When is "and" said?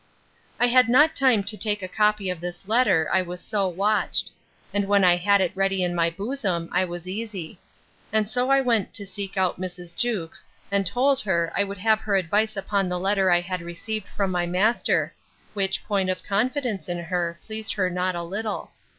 4.73-4.87, 8.11-8.27, 10.71-10.87